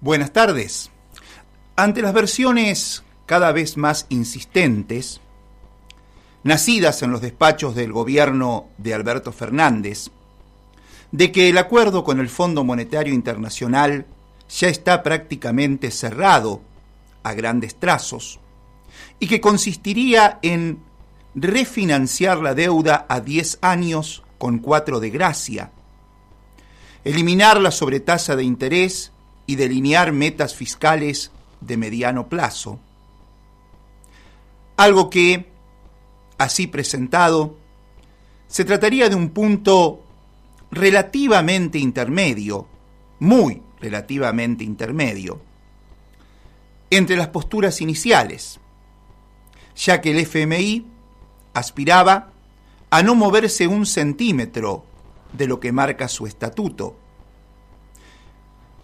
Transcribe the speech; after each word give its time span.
Buenas 0.00 0.34
tardes. 0.34 0.90
Ante 1.74 2.02
las 2.02 2.12
versiones 2.12 3.02
cada 3.24 3.50
vez 3.52 3.78
más 3.78 4.04
insistentes, 4.10 5.22
nacidas 6.42 7.02
en 7.02 7.10
los 7.10 7.22
despachos 7.22 7.74
del 7.74 7.92
gobierno 7.92 8.66
de 8.76 8.92
Alberto 8.92 9.32
Fernández, 9.32 10.10
de 11.12 11.32
que 11.32 11.48
el 11.48 11.56
acuerdo 11.56 12.04
con 12.04 12.20
el 12.20 12.28
Fondo 12.28 12.62
Monetario 12.62 13.14
Internacional 13.14 14.04
ya 14.50 14.68
está 14.68 15.02
prácticamente 15.02 15.90
cerrado 15.90 16.60
a 17.22 17.32
grandes 17.32 17.76
trazos 17.76 18.38
y 19.18 19.28
que 19.28 19.40
consistiría 19.40 20.38
en 20.42 20.78
refinanciar 21.34 22.36
la 22.40 22.54
deuda 22.54 23.06
a 23.08 23.20
10 23.20 23.60
años 23.62 24.22
con 24.36 24.58
4 24.58 25.00
de 25.00 25.08
gracia, 25.08 25.70
eliminar 27.02 27.58
la 27.62 27.70
sobretasa 27.70 28.36
de 28.36 28.44
interés 28.44 29.12
y 29.46 29.56
delinear 29.56 30.12
metas 30.12 30.54
fiscales 30.54 31.30
de 31.60 31.76
mediano 31.76 32.28
plazo. 32.28 32.78
Algo 34.76 35.08
que, 35.08 35.46
así 36.38 36.66
presentado, 36.66 37.56
se 38.48 38.64
trataría 38.64 39.08
de 39.08 39.14
un 39.14 39.30
punto 39.30 40.02
relativamente 40.70 41.78
intermedio, 41.78 42.66
muy 43.20 43.62
relativamente 43.80 44.64
intermedio, 44.64 45.40
entre 46.90 47.16
las 47.16 47.28
posturas 47.28 47.80
iniciales, 47.80 48.60
ya 49.76 50.00
que 50.00 50.10
el 50.10 50.18
FMI 50.18 50.86
aspiraba 51.54 52.30
a 52.90 53.02
no 53.02 53.14
moverse 53.14 53.66
un 53.66 53.86
centímetro 53.86 54.84
de 55.32 55.46
lo 55.46 55.60
que 55.60 55.72
marca 55.72 56.08
su 56.08 56.26
estatuto, 56.26 56.96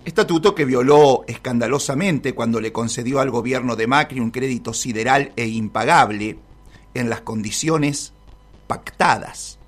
Estatuto 0.05 0.53
que 0.53 0.65
violó 0.65 1.23
escandalosamente 1.29 2.35
cuando 2.35 2.61
le 2.61 2.73
concedió 2.73 3.21
al 3.21 3.31
gobierno 3.31 3.77
de 3.77 3.87
Macri 3.87 4.19
un 4.19 4.33
crédito 4.33 4.75
sideral 4.75 5.33
e 5.37 5.47
impagable 5.47 6.39
en 6.93 7.09
las 7.09 7.21
condiciones 7.21 8.13
pactadas, 8.67 9.59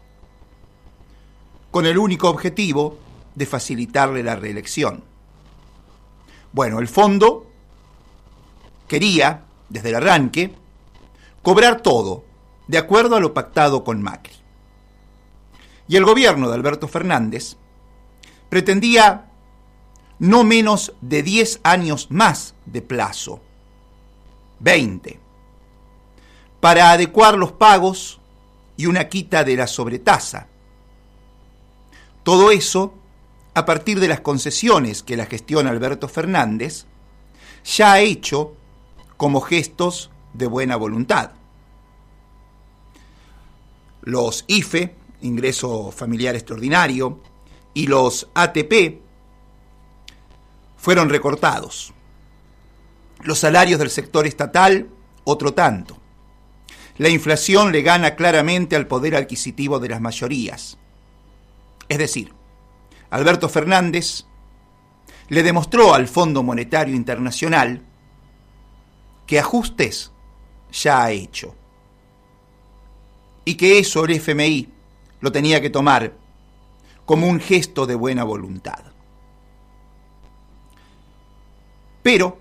con 1.71 1.87
el 1.87 1.99
único 1.99 2.29
objetivo 2.29 2.99
de 3.37 3.47
facilitarle 3.47 4.25
la 4.25 4.35
reelección. 4.35 5.05
Bueno, 6.53 6.81
el 6.81 6.89
fondo 6.89 7.47
quería, 8.89 9.45
desde 9.69 9.91
el 9.91 9.97
arranque, 9.97 10.53
cobrar 11.43 11.81
todo, 11.81 12.25
de 12.67 12.79
acuerdo 12.79 13.15
a 13.15 13.21
lo 13.21 13.35
pactado 13.35 13.85
con 13.85 14.03
Macri. 14.03 14.35
Y 15.87 15.97
el 15.97 16.05
gobierno 16.05 16.49
de 16.49 16.55
Alberto 16.55 16.89
Fernández 16.89 17.57
pretendía 18.49 19.31
no 20.25 20.43
menos 20.43 20.95
de 21.03 21.23
10 21.23 21.61
años 21.65 22.07
más 22.11 22.55
de 22.65 22.81
plazo, 22.81 23.43
20, 24.61 25.21
para 26.61 26.93
adecuar 26.93 27.37
los 27.37 27.53
pagos 27.53 28.21
y 28.79 28.87
una 28.87 29.11
quita 29.11 29.45
de 29.45 29.55
la 29.55 29.67
sobretasa. 29.67 30.49
Todo 32.23 32.51
eso 32.51 32.95
a 33.53 33.67
partir 33.67 34.01
de 34.01 34.09
las 34.09 34.21
concesiones 34.21 35.03
que 35.03 35.19
la 35.19 35.27
gestión 35.27 35.67
Alberto 35.67 36.09
Fernández 36.09 36.87
ya 37.63 37.93
ha 37.93 38.01
hecho 38.01 38.55
como 39.19 39.43
gestos 39.43 40.11
de 40.33 40.47
buena 40.47 40.77
voluntad. 40.77 41.33
Los 44.01 44.45
IFE, 44.47 44.95
ingreso 45.21 45.93
familiar 45.93 46.35
extraordinario, 46.35 47.21
y 47.75 47.89
los 47.89 48.31
ATP, 48.33 49.04
fueron 50.85 51.09
recortados. 51.09 51.95
Los 53.23 53.39
salarios 53.39 53.79
del 53.79 53.89
sector 53.89 54.27
estatal, 54.27 54.91
otro 55.25 55.55
tanto. 55.55 55.97
La 56.99 57.09
inflación 57.09 57.73
le 57.73 57.81
gana 57.81 58.17
claramente 58.17 58.77
al 58.77 58.87
poder 58.87 59.17
adquisitivo 59.17 59.79
de 59.79 59.89
las 59.89 60.03
mayorías. 60.03 60.77
Es 61.89 61.97
decir, 61.97 62.35
Alberto 63.09 63.49
Fernández 63.49 64.27
le 65.29 65.43
demostró 65.43 65.95
al 65.95 66.07
Fondo 66.07 66.43
Monetario 66.43 66.95
Internacional 66.95 67.81
que 69.27 69.39
ajustes 69.39 70.13
ya 70.71 71.03
ha 71.03 71.13
hecho 71.13 71.55
y 73.47 73.55
que 73.55 73.79
eso 73.79 74.05
el 74.05 74.11
FMI 74.11 74.69
lo 75.21 75.33
tenía 75.33 75.63
que 75.63 75.71
tomar 75.71 76.13
como 77.07 77.27
un 77.27 77.41
gesto 77.41 77.87
de 77.87 77.95
buena 77.95 78.23
voluntad. 78.25 78.94
Pero 82.05 82.37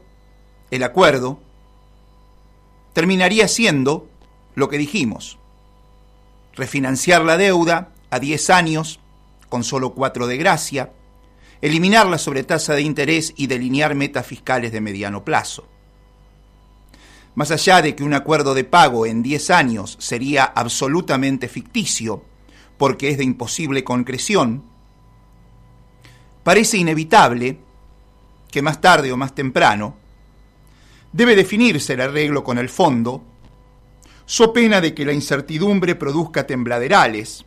el 0.72 0.84
acuerdo 0.84 1.40
terminaría 2.92 3.48
siendo 3.48 4.10
lo 4.56 4.68
que 4.68 4.78
dijimos, 4.78 5.40
refinanciar 6.54 7.24
la 7.24 7.38
deuda 7.38 7.94
a 8.10 8.20
10 8.20 8.50
años 8.50 9.00
con 9.48 9.64
solo 9.64 9.94
4 9.94 10.28
de 10.28 10.36
gracia, 10.36 10.92
eliminar 11.62 12.08
la 12.08 12.18
sobretasa 12.18 12.76
de 12.76 12.82
interés 12.82 13.34
y 13.38 13.48
delinear 13.48 13.96
metas 13.96 14.28
fiscales 14.28 14.74
de 14.74 14.82
mediano 14.82 15.24
plazo. 15.24 15.66
Más 17.34 17.50
allá 17.50 17.82
de 17.82 17.96
que 17.96 18.04
un 18.04 18.14
acuerdo 18.14 18.56
de 18.56 18.66
pago 18.66 19.06
en 19.06 19.24
10 19.24 19.50
años 19.50 19.96
sería 20.02 20.44
absolutamente 20.44 21.48
ficticio, 21.48 22.26
porque 22.78 23.12
es 23.12 23.18
de 23.18 23.24
imposible 23.24 23.86
concreción, 23.86 24.66
parece 26.44 26.76
inevitable 26.76 27.63
que 28.54 28.62
más 28.62 28.80
tarde 28.82 29.12
o 29.12 29.18
más 29.18 29.34
temprano 29.34 29.96
debe 31.12 31.36
definirse 31.36 31.94
el 31.94 32.02
arreglo 32.02 32.44
con 32.44 32.60
el 32.60 32.70
fondo, 32.70 33.24
so 34.28 34.54
pena 34.54 34.80
de 34.80 34.94
que 34.94 35.06
la 35.06 35.12
incertidumbre 35.12 35.96
produzca 35.96 36.46
tembladerales 36.46 37.46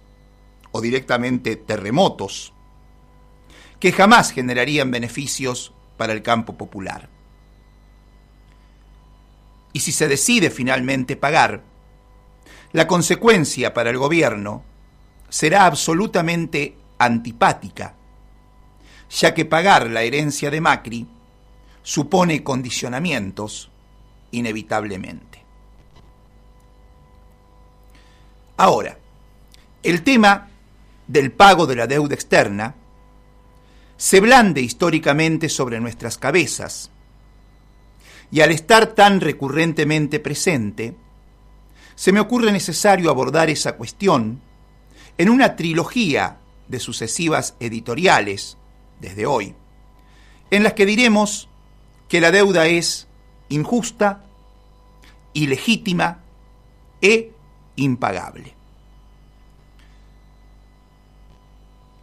o 0.73 0.81
directamente 0.81 1.55
terremotos, 1.55 2.53
que 3.79 3.93
jamás 3.93 4.33
generarían 4.33 4.91
beneficios 4.91 5.73
para 5.97 6.13
el 6.13 6.23
campo 6.23 6.59
popular. 6.59 7.09
Y 9.73 9.79
si 9.79 9.93
se 9.93 10.09
decide 10.09 10.51
finalmente 10.51 11.15
pagar, 11.15 11.63
la 12.73 12.89
consecuencia 12.89 13.73
para 13.73 13.91
el 13.91 13.99
gobierno 13.99 14.65
será 15.29 15.67
absolutamente 15.67 16.77
antipática 16.99 17.96
ya 19.11 19.35
que 19.35 19.45
pagar 19.45 19.91
la 19.91 20.03
herencia 20.03 20.51
de 20.51 20.61
Macri 20.61 21.07
supone 21.83 22.43
condicionamientos 22.43 23.71
inevitablemente. 24.33 25.43
Ahora, 28.57 28.99
el 29.83 30.03
tema 30.03 30.49
del 31.07 31.31
pago 31.31 31.67
de 31.67 31.77
la 31.77 31.87
deuda 31.87 32.15
externa 32.15 32.75
se 33.97 34.21
blande 34.21 34.61
históricamente 34.61 35.49
sobre 35.49 35.81
nuestras 35.81 36.19
cabezas 36.19 36.91
y 38.31 38.41
al 38.41 38.51
estar 38.51 38.89
tan 38.89 39.21
recurrentemente 39.21 40.19
presente, 40.21 40.97
se 41.95 42.13
me 42.13 42.21
ocurre 42.21 42.51
necesario 42.53 43.11
abordar 43.11 43.49
esa 43.49 43.77
cuestión 43.77 44.41
en 45.17 45.31
una 45.31 45.57
trilogía 45.57 46.39
de 46.69 46.81
sucesivas 46.81 47.55
editoriales 47.61 48.57
desde 49.01 49.27
hoy, 49.27 49.55
en 50.51 50.63
las 50.63 50.75
que 50.75 50.87
diremos 50.87 51.49
que 52.09 52.21
la 52.21 52.31
deuda 52.31 52.67
es 52.67 53.09
injusta, 53.49 54.25
ilegítima 55.33 56.21
e 57.01 57.33
impagable. 57.77 58.55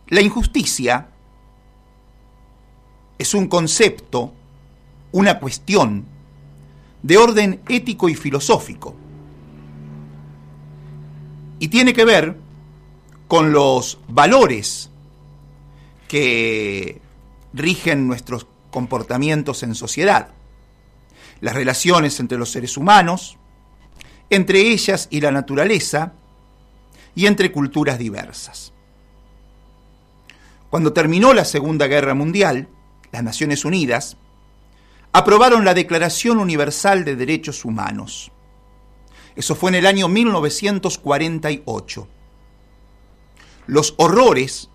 La 0.08 0.22
injusticia 0.22 1.08
es 3.18 3.34
un 3.34 3.48
concepto, 3.48 4.34
una 5.12 5.40
cuestión 5.40 6.06
de 7.02 7.18
orden 7.18 7.62
ético 7.68 8.10
y 8.10 8.16
filosófico, 8.16 8.96
y 11.60 11.70
tiene 11.70 11.94
que 11.94 12.06
ver 12.06 12.38
con 13.28 13.54
los 13.54 14.00
valores 14.08 14.92
que 16.14 17.02
rigen 17.54 18.06
nuestros 18.06 18.46
comportamientos 18.70 19.64
en 19.64 19.74
sociedad, 19.74 20.28
las 21.42 21.56
relaciones 21.56 22.20
entre 22.20 22.38
los 22.38 22.52
seres 22.52 22.78
humanos, 22.78 23.40
entre 24.30 24.60
ellas 24.60 25.08
y 25.10 25.22
la 25.22 25.32
naturaleza, 25.32 26.14
y 27.16 27.26
entre 27.26 27.52
culturas 27.52 27.98
diversas. 27.98 28.74
Cuando 30.70 30.94
terminó 30.94 31.34
la 31.34 31.46
Segunda 31.46 31.88
Guerra 31.88 32.14
Mundial, 32.14 32.68
las 33.12 33.24
Naciones 33.24 33.66
Unidas 33.66 34.16
aprobaron 35.14 35.66
la 35.66 35.74
Declaración 35.74 36.38
Universal 36.38 37.06
de 37.06 37.16
Derechos 37.16 37.66
Humanos. 37.66 38.32
Eso 39.36 39.56
fue 39.56 39.72
en 39.72 39.76
el 39.78 39.88
año 39.88 40.10
1948. 40.10 42.08
Los 43.66 43.96
horrores 43.98 44.70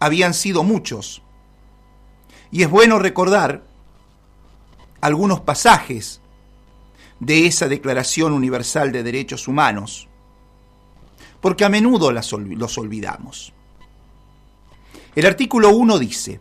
habían 0.00 0.34
sido 0.34 0.62
muchos. 0.62 1.22
Y 2.50 2.62
es 2.62 2.70
bueno 2.70 2.98
recordar 2.98 3.62
algunos 5.00 5.40
pasajes 5.40 6.20
de 7.20 7.46
esa 7.46 7.68
Declaración 7.68 8.32
Universal 8.32 8.92
de 8.92 9.02
Derechos 9.02 9.48
Humanos, 9.48 10.08
porque 11.40 11.64
a 11.64 11.68
menudo 11.68 12.12
los 12.12 12.78
olvidamos. 12.78 13.52
El 15.14 15.26
artículo 15.26 15.70
1 15.70 15.98
dice, 15.98 16.40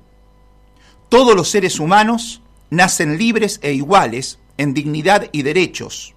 todos 1.10 1.36
los 1.36 1.50
seres 1.50 1.80
humanos 1.80 2.42
nacen 2.70 3.18
libres 3.18 3.60
e 3.64 3.74
iguales 3.74 4.40
en 4.58 4.74
dignidad 4.74 5.30
y 5.32 5.42
derechos, 5.42 6.14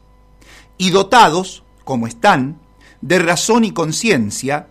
y 0.77 0.91
dotados, 0.91 1.63
como 1.85 2.07
están, 2.07 2.61
de 3.01 3.19
razón 3.19 3.65
y 3.65 3.73
conciencia, 3.73 4.69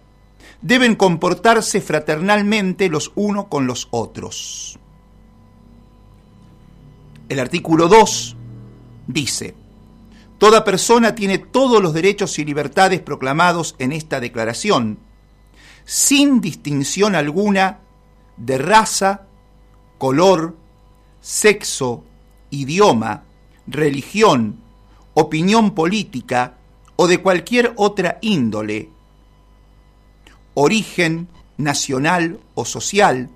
deben 0.61 0.95
comportarse 0.95 1.81
fraternalmente 1.81 2.89
los 2.89 3.11
unos 3.15 3.45
con 3.45 3.67
los 3.67 3.87
otros. 3.91 4.77
El 7.29 7.39
artículo 7.39 7.87
2 7.87 8.35
dice, 9.07 9.55
Toda 10.37 10.63
persona 10.63 11.15
tiene 11.15 11.37
todos 11.37 11.81
los 11.81 11.93
derechos 11.93 12.39
y 12.39 12.45
libertades 12.45 13.01
proclamados 13.01 13.75
en 13.77 13.91
esta 13.91 14.19
declaración, 14.19 14.99
sin 15.83 16.39
distinción 16.39 17.13
alguna 17.13 17.79
de 18.37 18.57
raza, 18.57 19.27
color, 19.97 20.55
sexo, 21.19 22.03
idioma, 22.51 23.23
religión, 23.67 24.61
opinión 25.13 25.71
política 25.75 26.55
o 26.95 27.07
de 27.07 27.21
cualquier 27.21 27.73
otra 27.75 28.17
índole, 28.21 28.89
origen 30.61 31.29
nacional 31.57 32.41
o 32.53 32.65
social, 32.65 33.29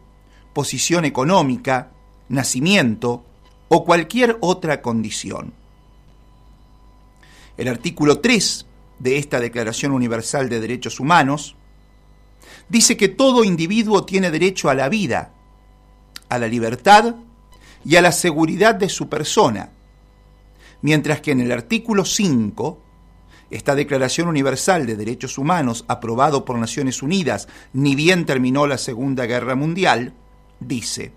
posición 0.51 1.05
económica, 1.05 1.91
nacimiento 2.27 3.23
o 3.69 3.85
cualquier 3.85 4.37
otra 4.41 4.81
condición. 4.81 5.53
El 7.55 7.69
artículo 7.69 8.19
3 8.19 8.65
de 8.99 9.17
esta 9.17 9.39
Declaración 9.39 9.93
Universal 9.93 10.49
de 10.49 10.59
Derechos 10.59 10.99
Humanos 10.99 11.55
dice 12.67 12.97
que 12.97 13.07
todo 13.07 13.45
individuo 13.45 14.03
tiene 14.03 14.29
derecho 14.29 14.69
a 14.69 14.75
la 14.75 14.89
vida, 14.89 15.31
a 16.27 16.37
la 16.37 16.47
libertad 16.49 17.15
y 17.85 17.95
a 17.95 18.01
la 18.01 18.11
seguridad 18.11 18.75
de 18.75 18.89
su 18.89 19.07
persona, 19.07 19.69
mientras 20.81 21.21
que 21.21 21.31
en 21.31 21.39
el 21.39 21.53
artículo 21.53 22.03
5, 22.03 22.82
esta 23.53 23.75
Declaración 23.75 24.27
Universal 24.27 24.87
de 24.87 24.95
Derechos 24.95 25.37
Humanos, 25.37 25.85
aprobado 25.87 26.43
por 26.43 26.57
Naciones 26.57 27.03
Unidas, 27.03 27.47
ni 27.71 27.93
bien 27.95 28.25
terminó 28.25 28.65
la 28.65 28.79
Segunda 28.79 29.27
Guerra 29.27 29.53
Mundial, 29.53 30.13
dice, 30.59 31.13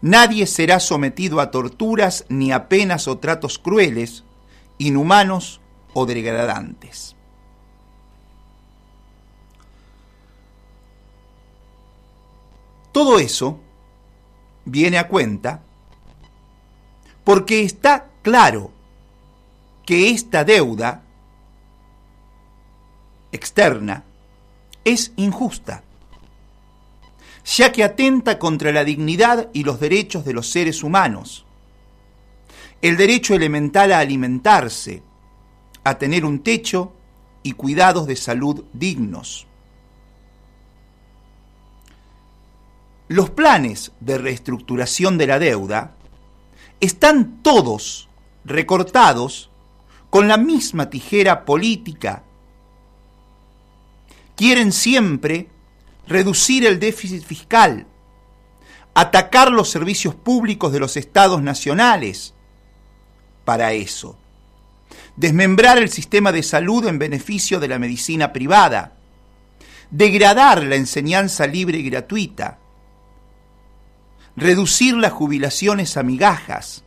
Nadie 0.00 0.48
será 0.48 0.80
sometido 0.80 1.40
a 1.40 1.52
torturas 1.52 2.24
ni 2.28 2.50
a 2.50 2.68
penas 2.68 3.06
o 3.06 3.18
tratos 3.18 3.60
crueles, 3.60 4.24
inhumanos 4.78 5.60
o 5.94 6.04
degradantes. 6.04 7.14
Todo 12.90 13.20
eso 13.20 13.60
viene 14.64 14.98
a 14.98 15.06
cuenta 15.06 15.62
porque 17.22 17.62
está 17.62 18.08
claro 18.22 18.72
que 19.86 20.10
esta 20.10 20.42
deuda 20.42 21.04
externa 23.32 24.04
es 24.84 25.12
injusta, 25.16 25.82
ya 27.44 27.72
que 27.72 27.82
atenta 27.82 28.38
contra 28.38 28.72
la 28.72 28.84
dignidad 28.84 29.48
y 29.52 29.64
los 29.64 29.80
derechos 29.80 30.24
de 30.24 30.32
los 30.32 30.48
seres 30.48 30.82
humanos, 30.82 31.44
el 32.82 32.96
derecho 32.96 33.34
elemental 33.34 33.92
a 33.92 33.98
alimentarse, 33.98 35.02
a 35.84 35.98
tener 35.98 36.24
un 36.24 36.42
techo 36.42 36.92
y 37.42 37.52
cuidados 37.52 38.06
de 38.06 38.16
salud 38.16 38.64
dignos. 38.72 39.46
Los 43.08 43.30
planes 43.30 43.92
de 44.00 44.18
reestructuración 44.18 45.18
de 45.18 45.26
la 45.26 45.38
deuda 45.38 45.94
están 46.80 47.42
todos 47.42 48.08
recortados 48.44 49.50
con 50.10 50.28
la 50.28 50.36
misma 50.36 50.90
tijera 50.90 51.44
política. 51.44 52.22
Quieren 54.36 54.72
siempre 54.72 55.48
reducir 56.06 56.66
el 56.66 56.78
déficit 56.78 57.24
fiscal, 57.24 57.86
atacar 58.94 59.50
los 59.50 59.70
servicios 59.70 60.14
públicos 60.14 60.72
de 60.72 60.80
los 60.80 60.96
estados 60.96 61.42
nacionales, 61.42 62.34
para 63.44 63.72
eso. 63.72 64.18
Desmembrar 65.16 65.78
el 65.78 65.90
sistema 65.90 66.32
de 66.32 66.42
salud 66.42 66.86
en 66.86 66.98
beneficio 66.98 67.60
de 67.60 67.68
la 67.68 67.78
medicina 67.78 68.32
privada. 68.32 68.94
Degradar 69.90 70.62
la 70.64 70.76
enseñanza 70.76 71.46
libre 71.46 71.78
y 71.78 71.82
gratuita. 71.90 72.58
Reducir 74.36 74.94
las 74.96 75.12
jubilaciones 75.12 75.96
a 75.96 76.02
migajas. 76.02 76.84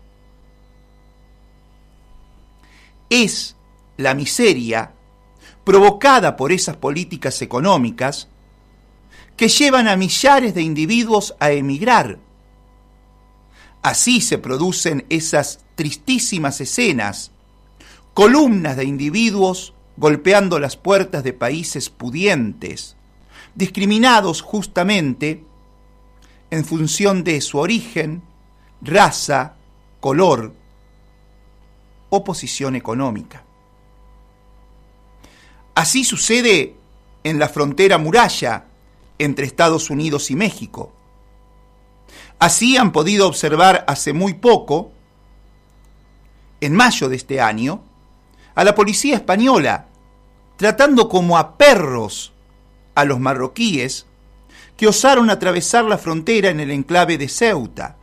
Es 3.10 3.56
la 3.98 4.16
miseria 4.16 4.92
provocada 5.66 6.38
por 6.38 6.54
esas 6.54 6.78
políticas 6.78 7.42
económicas 7.42 8.30
que 9.36 9.50
llevan 9.50 9.90
a 9.90 9.98
millares 9.98 10.56
de 10.56 10.62
individuos 10.62 11.36
a 11.40 11.52
emigrar 11.52 12.20
Así 13.86 14.20
se 14.20 14.40
producen 14.40 15.06
esas 15.10 15.60
tristísimas 15.76 16.60
escenas, 16.60 17.30
columnas 18.16 18.78
de 18.78 18.86
individuos 18.86 19.76
golpeando 19.96 20.58
las 20.58 20.76
puertas 20.76 21.24
de 21.24 21.34
países 21.34 21.92
pudientes, 21.92 22.96
discriminados 23.54 24.42
justamente 24.42 25.44
en 26.50 26.66
función 26.66 27.24
de 27.24 27.40
su 27.42 27.60
origen, 27.60 28.24
raza, 28.82 29.54
color 30.00 30.52
o 32.10 32.24
posición 32.24 32.76
económica. 32.76 33.45
Así 35.76 36.04
sucede 36.04 36.76
en 37.24 37.38
la 37.38 37.50
frontera 37.50 37.98
muralla 37.98 38.66
entre 39.20 39.46
Estados 39.46 39.90
Unidos 39.90 40.32
y 40.32 40.36
México. 40.36 40.94
Así 42.40 42.78
han 42.78 42.92
podido 42.92 43.28
observar 43.28 43.86
hace 43.88 44.14
muy 44.14 44.34
poco, 44.34 44.92
en 46.62 46.74
mayo 46.74 47.10
de 47.10 47.16
este 47.16 47.42
año, 47.42 47.82
a 48.56 48.64
la 48.64 48.74
policía 48.74 49.16
española 49.16 49.88
tratando 50.58 51.10
como 51.10 51.38
a 51.38 51.58
perros 51.58 52.32
a 52.96 53.04
los 53.04 53.20
marroquíes 53.20 54.06
que 54.78 54.88
osaron 54.88 55.30
atravesar 55.30 55.86
la 55.86 55.98
frontera 55.98 56.50
en 56.50 56.60
el 56.60 56.72
enclave 56.72 57.18
de 57.18 57.28
Ceuta. 57.28 57.98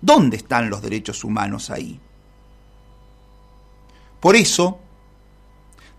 ¿Dónde 0.00 0.36
están 0.36 0.70
los 0.70 0.82
derechos 0.82 1.24
humanos 1.24 1.70
ahí? 1.70 1.98
Por 4.20 4.36
eso, 4.36 4.78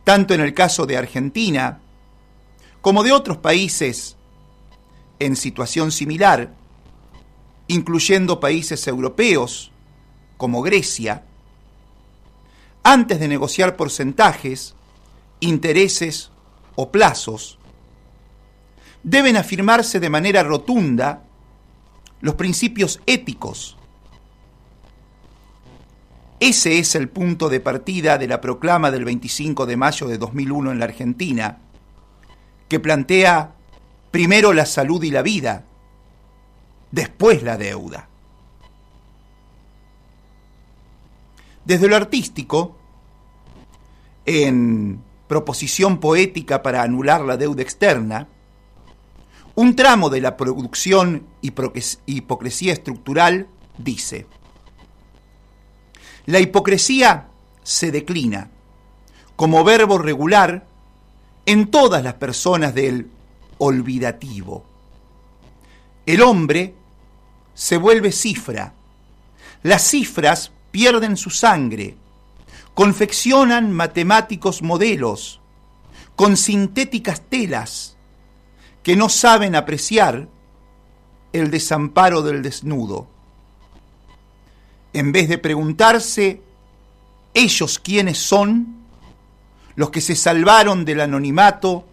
tanto 0.09 0.33
en 0.33 0.41
el 0.41 0.55
caso 0.55 0.87
de 0.87 0.97
Argentina 0.97 1.81
como 2.81 3.03
de 3.03 3.11
otros 3.11 3.37
países 3.37 4.17
en 5.19 5.35
situación 5.35 5.91
similar, 5.91 6.51
incluyendo 7.67 8.39
países 8.39 8.87
europeos 8.87 9.71
como 10.35 10.63
Grecia, 10.63 11.25
antes 12.81 13.19
de 13.19 13.27
negociar 13.27 13.75
porcentajes, 13.75 14.73
intereses 15.41 16.31
o 16.73 16.89
plazos, 16.89 17.59
deben 19.03 19.37
afirmarse 19.37 19.99
de 19.99 20.09
manera 20.09 20.41
rotunda 20.41 21.21
los 22.19 22.33
principios 22.33 22.99
éticos. 23.05 23.77
Ese 26.39 26.79
es 26.79 26.95
el 26.95 27.09
punto 27.09 27.49
de 27.49 27.59
partida 27.59 28.17
de 28.17 28.27
la 28.27 28.39
proclama 28.39 28.91
del 28.91 29.03
25 29.03 29.65
de 29.65 29.75
mayo 29.75 30.07
de 30.07 30.17
2001 30.17 30.71
en 30.71 30.79
la 30.79 30.85
Argentina, 30.85 31.57
que 32.69 32.79
plantea 32.79 33.55
primero 34.11 34.53
la 34.53 34.65
salud 34.65 35.03
y 35.03 35.11
la 35.11 35.21
vida, 35.21 35.65
después 36.91 37.43
la 37.43 37.57
deuda. 37.57 38.07
Desde 41.65 41.87
lo 41.89 41.97
artístico, 41.97 42.77
en 44.25 45.01
proposición 45.27 45.99
poética 45.99 46.63
para 46.63 46.83
anular 46.83 47.21
la 47.21 47.35
deuda 47.35 47.61
externa, 47.61 48.27
un 49.55 49.75
tramo 49.75 50.09
de 50.09 50.21
la 50.21 50.37
producción 50.37 51.27
hipocresía 51.41 52.71
estructural 52.71 53.47
dice, 53.77 54.25
la 56.29 56.39
hipocresía 56.39 57.27
se 57.63 57.91
declina 57.91 58.51
como 59.35 59.63
verbo 59.63 59.97
regular 59.97 60.67
en 61.47 61.71
todas 61.71 62.03
las 62.03 62.13
personas 62.13 62.75
del 62.75 63.09
olvidativo. 63.57 64.63
El 66.05 66.21
hombre 66.21 66.75
se 67.55 67.77
vuelve 67.77 68.11
cifra, 68.11 68.75
Las 69.63 69.89
cifras 69.89 70.51
pierden 70.69 71.17
su 71.17 71.31
sangre, 71.31 71.97
confeccionan 72.75 73.71
matemáticos 73.71 74.61
modelos 74.61 75.41
con 76.15 76.37
sintéticas 76.37 77.21
telas 77.21 77.97
que 78.83 78.95
no 78.95 79.09
saben 79.09 79.55
apreciar 79.55 80.27
el 81.33 81.49
desamparo 81.49 82.21
del 82.21 82.43
desnudo. 82.43 83.07
En 84.93 85.11
vez 85.11 85.29
de 85.29 85.37
preguntarse 85.37 86.41
ellos 87.33 87.79
quiénes 87.79 88.17
son, 88.17 88.79
los 89.75 89.91
que 89.91 90.01
se 90.01 90.15
salvaron 90.15 90.83
del 90.83 91.01
anonimato, 91.01 91.85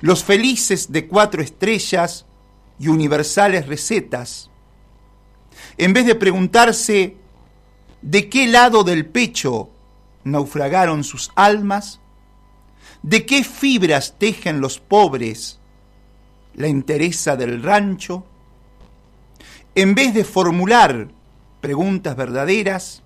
los 0.00 0.24
felices 0.24 0.90
de 0.90 1.06
cuatro 1.06 1.42
estrellas 1.42 2.26
y 2.78 2.88
universales 2.88 3.66
recetas, 3.66 4.50
en 5.78 5.92
vez 5.92 6.06
de 6.06 6.14
preguntarse 6.14 7.16
de 8.02 8.28
qué 8.28 8.46
lado 8.46 8.84
del 8.84 9.06
pecho 9.06 9.70
naufragaron 10.24 11.04
sus 11.04 11.30
almas, 11.36 12.00
de 13.02 13.26
qué 13.26 13.44
fibras 13.44 14.16
tejen 14.18 14.60
los 14.60 14.78
pobres 14.78 15.60
la 16.54 16.68
entereza 16.68 17.36
del 17.36 17.62
rancho, 17.62 18.24
en 19.74 19.94
vez 19.94 20.14
de 20.14 20.24
formular 20.24 21.08
preguntas 21.64 22.14
verdaderas, 22.14 23.02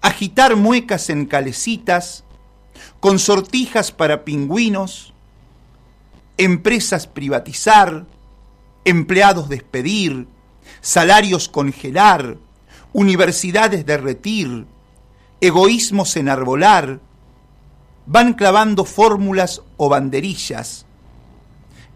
agitar 0.00 0.54
muecas 0.54 1.10
en 1.10 1.26
calecitas, 1.26 2.22
con 3.00 3.18
sortijas 3.18 3.90
para 3.90 4.24
pingüinos, 4.24 5.12
empresas 6.36 7.08
privatizar, 7.08 8.06
empleados 8.84 9.48
despedir, 9.48 10.28
salarios 10.80 11.48
congelar, 11.48 12.36
universidades 12.92 13.84
derretir, 13.84 14.64
egoísmos 15.40 16.16
enarbolar, 16.16 17.00
van 18.06 18.34
clavando 18.34 18.84
fórmulas 18.84 19.62
o 19.76 19.88
banderillas 19.88 20.86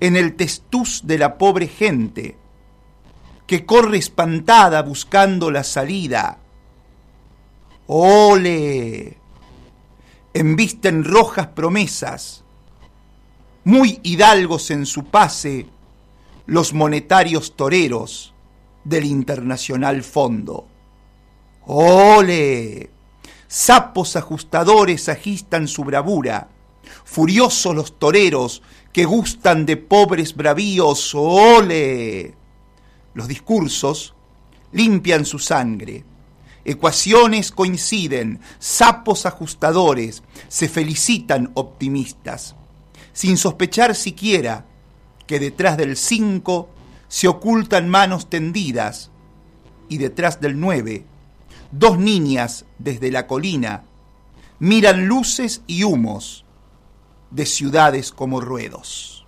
en 0.00 0.16
el 0.16 0.34
testuz 0.34 1.02
de 1.04 1.16
la 1.16 1.38
pobre 1.38 1.68
gente, 1.68 2.36
que 3.50 3.66
corre 3.66 3.98
espantada 3.98 4.80
buscando 4.80 5.50
la 5.50 5.64
salida. 5.64 6.38
¡Ole! 7.88 9.18
Embisten 10.32 11.02
rojas 11.02 11.48
promesas, 11.48 12.44
muy 13.64 13.98
hidalgos 14.04 14.70
en 14.70 14.86
su 14.86 15.06
pase, 15.06 15.66
los 16.46 16.72
monetarios 16.74 17.56
toreros 17.56 18.34
del 18.84 19.04
Internacional 19.04 20.04
Fondo. 20.04 20.68
¡Ole! 21.66 22.88
Sapos 23.48 24.14
ajustadores 24.14 25.08
agistan 25.08 25.66
su 25.66 25.82
bravura, 25.82 26.50
furiosos 27.04 27.74
los 27.74 27.98
toreros 27.98 28.62
que 28.92 29.06
gustan 29.06 29.66
de 29.66 29.76
pobres 29.76 30.36
bravíos. 30.36 31.16
¡Ole! 31.16 32.38
Los 33.14 33.28
discursos 33.28 34.14
limpian 34.72 35.24
su 35.24 35.38
sangre. 35.38 36.04
Ecuaciones 36.64 37.52
coinciden, 37.52 38.40
sapos 38.58 39.26
ajustadores 39.26 40.22
se 40.48 40.68
felicitan 40.68 41.50
optimistas, 41.54 42.54
sin 43.12 43.36
sospechar 43.36 43.94
siquiera 43.94 44.66
que 45.26 45.40
detrás 45.40 45.76
del 45.76 45.96
5 45.96 46.68
se 47.08 47.28
ocultan 47.28 47.88
manos 47.88 48.28
tendidas 48.28 49.10
y 49.88 49.98
detrás 49.98 50.40
del 50.40 50.60
9 50.60 51.06
dos 51.72 51.98
niñas 51.98 52.64
desde 52.78 53.10
la 53.10 53.26
colina 53.26 53.84
miran 54.58 55.06
luces 55.06 55.62
y 55.66 55.84
humos 55.84 56.44
de 57.30 57.46
ciudades 57.46 58.10
como 58.12 58.40
ruedos. 58.40 59.19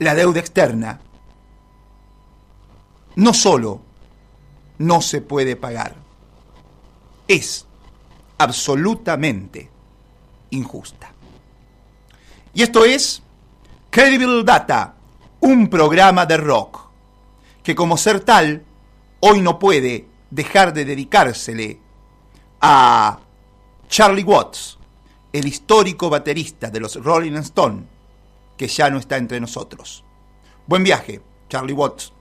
La 0.00 0.14
deuda 0.14 0.40
externa 0.40 0.98
no 3.16 3.34
solo 3.34 3.82
no 4.78 5.02
se 5.02 5.20
puede 5.20 5.56
pagar, 5.56 5.94
es 7.28 7.66
absolutamente 8.38 9.68
injusta. 10.48 11.12
Y 12.54 12.62
esto 12.62 12.86
es 12.86 13.22
Credible 13.90 14.42
Data, 14.42 14.94
un 15.40 15.68
programa 15.68 16.24
de 16.24 16.38
rock, 16.38 16.80
que 17.62 17.74
como 17.74 17.98
ser 17.98 18.20
tal, 18.20 18.64
hoy 19.20 19.42
no 19.42 19.58
puede 19.58 20.06
dejar 20.30 20.72
de 20.72 20.86
dedicársele 20.86 21.78
a 22.62 23.20
Charlie 23.86 24.24
Watts, 24.24 24.78
el 25.30 25.46
histórico 25.46 26.08
baterista 26.08 26.70
de 26.70 26.80
los 26.80 26.96
Rolling 26.96 27.36
Stones, 27.36 27.84
que 28.60 28.68
ya 28.68 28.90
no 28.90 28.98
está 28.98 29.16
entre 29.16 29.40
nosotros. 29.40 30.04
Buen 30.66 30.84
viaje, 30.84 31.22
Charlie 31.48 31.72
Watts. 31.72 32.12